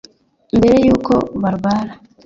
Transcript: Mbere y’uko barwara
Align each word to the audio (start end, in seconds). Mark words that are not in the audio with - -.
Mbere 0.57 0.75
y’uko 0.85 1.13
barwara 1.41 1.91